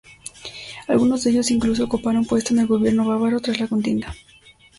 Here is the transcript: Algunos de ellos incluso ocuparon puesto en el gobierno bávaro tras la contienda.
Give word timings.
Algunos 0.87 1.23
de 1.23 1.29
ellos 1.29 1.51
incluso 1.51 1.83
ocuparon 1.83 2.25
puesto 2.25 2.55
en 2.55 2.61
el 2.61 2.65
gobierno 2.65 3.05
bávaro 3.07 3.39
tras 3.39 3.59
la 3.59 3.67
contienda. 3.67 4.15